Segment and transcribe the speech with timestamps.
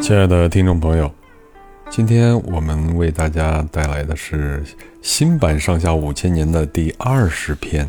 [0.00, 1.10] 亲爱的听众朋友，
[1.90, 4.62] 今天我们为大家带来的是
[5.02, 7.86] 新版《上下五千年》的第二十篇《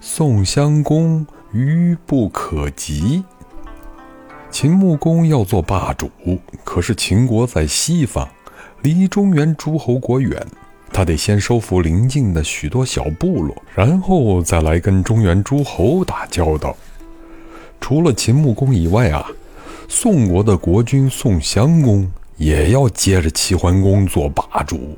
[0.00, 3.18] 宋襄公愚不可及》。
[4.50, 6.10] 秦穆公要做霸主，
[6.64, 8.26] 可是秦国在西方，
[8.80, 10.46] 离中原诸侯国远，
[10.90, 16.74] 他得先收复邻近的许多小部落，然后再来跟中原诸侯打交道。
[17.80, 19.26] 除了秦穆公以外啊。
[19.90, 24.94] 宋国的国君宋襄公也要接着齐桓公做霸主。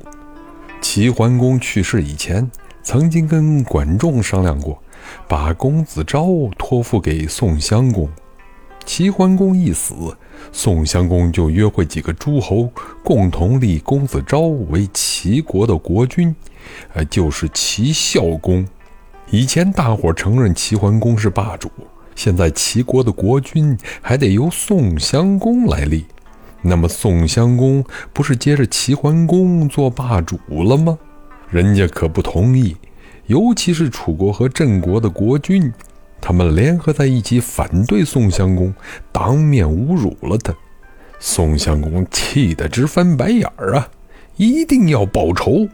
[0.81, 2.51] 齐桓公去世以前，
[2.83, 4.77] 曾经跟管仲商量过，
[5.29, 8.09] 把公子昭托付给宋襄公。
[8.83, 9.95] 齐桓公一死，
[10.51, 12.69] 宋襄公就约会几个诸侯，
[13.01, 16.35] 共同立公子昭为齐国的国君，
[16.93, 18.67] 呃，就是齐孝公。
[19.29, 21.71] 以前大伙承认齐桓公是霸主。
[22.23, 26.05] 现在齐国的国君还得由宋襄公来立，
[26.61, 30.95] 那么宋襄公不是接着齐桓公做霸主了吗？
[31.49, 32.77] 人家可不同意，
[33.25, 35.73] 尤其是楚国和郑国的国君，
[36.21, 38.71] 他们联合在一起反对宋襄公，
[39.11, 40.53] 当面侮辱了他。
[41.19, 43.89] 宋襄公气得直翻白眼儿啊！
[44.35, 45.67] 一定要报仇。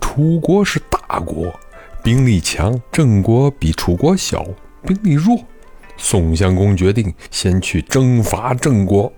[0.00, 1.52] 楚国是大国，
[2.04, 4.46] 兵力强；郑国比楚国小。
[4.84, 5.38] 兵力弱，
[5.96, 9.12] 宋襄公决定先去征伐郑国。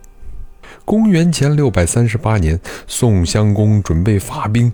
[0.84, 4.72] 公元前六百三十八年，宋襄公准备发兵。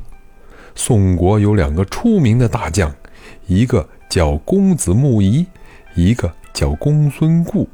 [0.74, 2.94] 宋国有两个出名的大将，
[3.46, 5.44] 一个叫公子木仪，
[5.94, 7.68] 一个叫公孙固，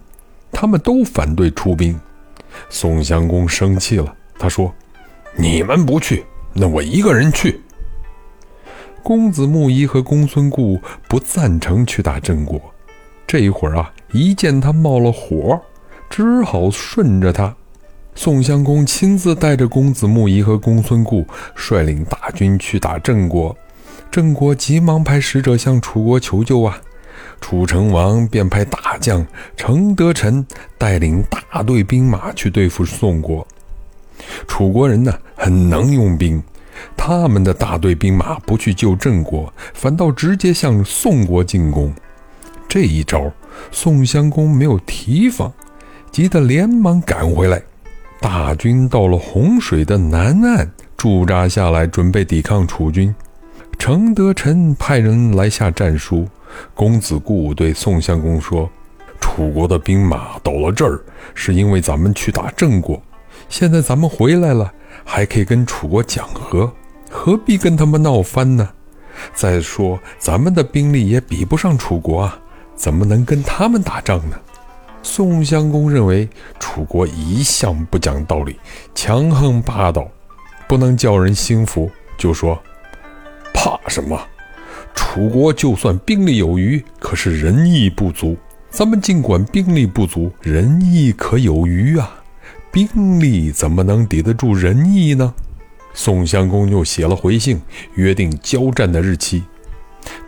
[0.50, 1.98] 他们都反对出兵。
[2.70, 4.72] 宋襄公生气了，他说
[5.36, 7.60] ：“你们不去，那我一个人去。”
[9.02, 12.73] 公子木仪和公孙固不赞成去打郑国。
[13.26, 15.60] 这一会儿啊，一见他冒了火，
[16.08, 17.54] 只好顺着他。
[18.14, 21.26] 宋襄公亲自带着公子木仪和公孙固，
[21.56, 23.56] 率领大军去打郑国。
[24.10, 26.80] 郑国急忙派使者向楚国求救啊！
[27.40, 29.26] 楚成王便派大将
[29.56, 30.46] 程德臣
[30.78, 33.44] 带领大队兵马去对付宋国。
[34.46, 36.40] 楚国人呢，很能用兵，
[36.96, 41.92] 他们的大队兵马不去救郑国，反倒直接向宋国进攻。
[42.74, 43.30] 这一招，
[43.70, 45.52] 宋襄公没有提防，
[46.10, 47.62] 急得连忙赶回来。
[48.20, 53.14] 大军到了洪水的南岸驻扎下来，准备抵抗楚军。
[53.78, 56.26] 程德臣派人来下战书。
[56.74, 58.68] 公子固对宋襄公说
[59.22, 61.00] ：“楚国的兵马到了这儿，
[61.32, 63.00] 是因为咱们去打郑国。
[63.48, 64.72] 现在咱们回来了，
[65.04, 66.72] 还可以跟楚国讲和，
[67.08, 68.68] 何必跟他们闹翻呢？
[69.32, 72.36] 再说，咱们的兵力也比不上楚国啊。”
[72.76, 74.36] 怎么能跟他们打仗呢？
[75.02, 78.58] 宋襄公认为楚国一向不讲道理，
[78.94, 80.08] 强横霸道，
[80.66, 82.58] 不能叫人心服，就说
[83.52, 84.18] ：“怕什么？
[84.94, 88.36] 楚国就算兵力有余，可是仁义不足。
[88.70, 92.22] 咱们尽管兵力不足，仁义可有余啊！
[92.72, 95.34] 兵力怎么能抵得住仁义呢？”
[95.92, 97.60] 宋襄公又写了回信，
[97.94, 99.44] 约定交战的日期。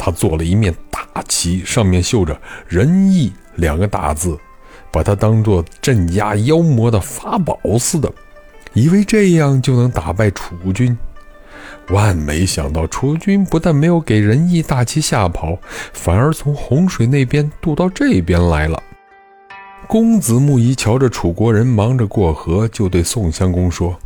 [0.06, 4.38] 他做了一面大旗，上面绣着“仁义”两个大字，
[4.92, 8.08] 把它当做镇压妖魔的法宝似的，
[8.72, 10.96] 以为这样就能打败楚军。
[11.88, 15.58] 万没想到，楚军不但没有给仁义大旗吓跑，
[15.92, 18.80] 反而从洪水那边渡到这边来了。
[19.88, 23.98] 公子木仪瞧着楚国人忙着过河，就对宋襄公说：“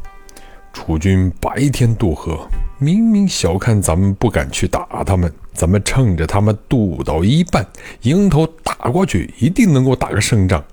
[0.72, 2.48] 楚军白天渡河。”
[2.82, 7.66] 明明小看咱们不敢去打他们，咱们趁着他们渡到一半，
[8.02, 10.64] 迎头打过去，一定能够打个胜仗。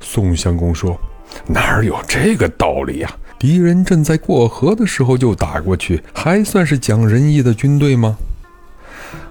[0.00, 1.00] 宋襄公说
[1.46, 3.16] ：“哪有这个道理呀？
[3.38, 8.16] 敌人正在过河的时候就打过去，还算是讲仁义的军队吗？”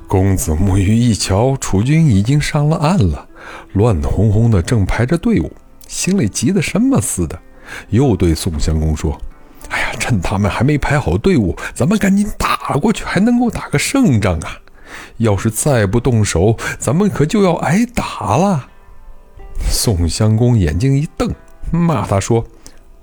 [0.08, 3.28] 公子木鱼一瞧，楚军已经上了岸了，
[3.74, 5.52] 乱哄哄的，正排着队伍，
[5.86, 7.38] 心里急得什么似的，
[7.90, 9.20] 又对宋襄公说。
[9.94, 14.60] 趁他们还没排好队伍，咱们赶紧打过去，还能够打个胜仗啊！
[15.18, 18.68] 要是再不动手，咱们可就要挨打了。
[19.70, 21.34] 宋襄公眼睛一瞪，
[21.72, 22.46] 骂他说：“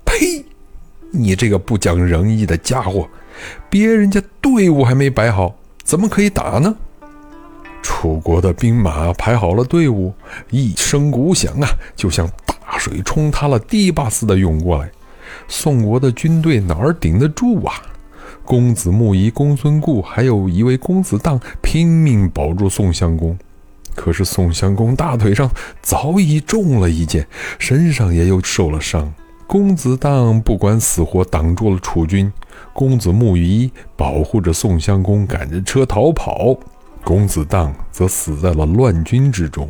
[0.03, 0.43] 呸！
[1.11, 3.07] 你这个不讲仁义的家伙！
[3.69, 6.75] 别人家队伍还没摆好，怎么可以打呢？”
[7.81, 10.13] 楚国的兵马排好了队伍，
[10.49, 14.91] 一声鼓响啊，就像大水冲塌了堤坝似的涌过来。
[15.47, 17.73] 宋国的军队哪儿顶得住啊？
[18.43, 23.37] 公子木仪、公孙固，还有一位公子荡，拼命保住宋襄公。
[23.95, 25.49] 可是宋襄公大腿上
[25.81, 27.27] 早已中了一箭，
[27.59, 29.13] 身上也又受了伤。
[29.47, 32.31] 公子荡不管死活挡住了楚军，
[32.73, 36.55] 公子木仪保护着宋襄公赶着车逃跑，
[37.03, 39.69] 公子荡则死在了乱军之中。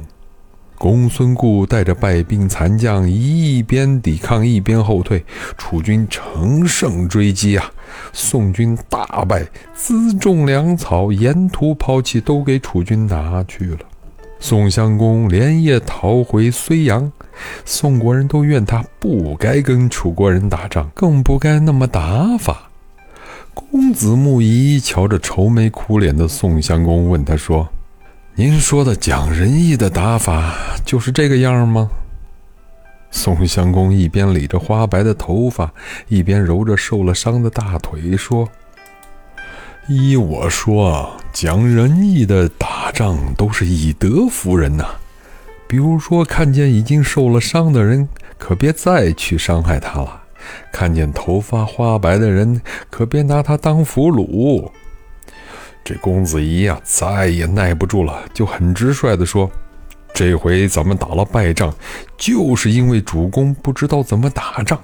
[0.78, 5.26] 公孙固带着败兵残将，一边抵抗一边后退，
[5.58, 7.72] 楚军乘胜追击啊！
[8.14, 9.44] 宋军大败，
[9.76, 13.80] 辎重粮草沿途抛弃，都给楚军拿去了。
[14.40, 17.12] 宋襄公连夜逃回睢阳，
[17.66, 22.70] 宋国人都怨他不该跟楚国人打仗，更不该那么打法。
[23.56, 27.68] 公子木仪瞧着愁眉苦脸的宋襄公，问他说。
[28.40, 30.54] 您说的讲仁义的打法
[30.86, 31.90] 就是这个样吗？
[33.10, 35.74] 宋襄公一边理着花白的头发，
[36.08, 38.48] 一边揉着受了伤的大腿，说
[39.90, 44.86] ：“依我说，讲仁义的打仗都是以德服人呐。
[45.68, 48.08] 比如说，看见已经受了伤的人，
[48.38, 50.22] 可别再去伤害他了；
[50.72, 52.62] 看见头发花白的人，
[52.92, 54.70] 可别拿他当俘虏。”
[55.88, 59.50] 这公子仪呀，再也耐不住了，就很直率地说
[60.14, 61.74] ：“这回咱们打了败仗，
[62.18, 64.78] 就是因为主公不知道怎么打仗。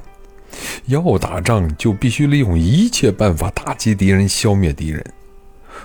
[0.86, 5.06] 要打仗，就必须利用一切办法打击敌人，消灭敌人。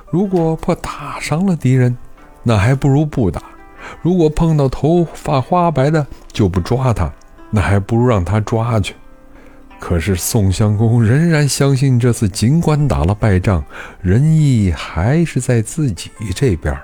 [0.09, 1.99] 如果怕打伤了敌人，
[2.45, 3.41] 那还不如不打；
[4.01, 7.13] 如果碰到头发花白的，就不抓他，
[7.51, 8.95] 那还不如让他抓去。”
[9.81, 13.65] 可是宋襄公仍然相信，这次尽管打了败仗，
[14.03, 16.77] 仁义还是在自己这边。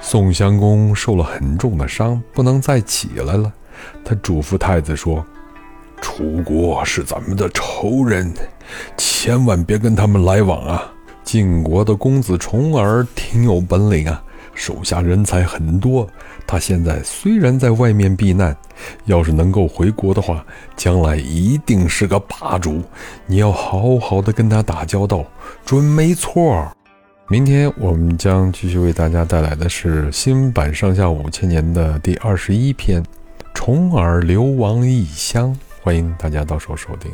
[0.00, 3.52] 宋襄公受了很重的伤，不能再起来了。
[4.04, 5.24] 他嘱咐太子说
[6.00, 8.32] ：“楚国是咱们的仇人，
[8.96, 10.92] 千万别跟他们来往啊！”
[11.22, 14.22] 晋国的公子重耳挺有本领啊。
[14.54, 16.06] 手下人才很多，
[16.46, 18.56] 他现在虽然在外面避难，
[19.06, 20.44] 要是能够回国的话，
[20.76, 22.82] 将来一定是个霸主。
[23.26, 25.24] 你要好好的跟他打交道，
[25.64, 26.70] 准没错。
[27.28, 33.02] 明天我们将继续为大家带来的是新版《上下五千年》的第二十一篇
[33.54, 37.10] 《重耳流亡异乡》，欢迎大家到时候收听。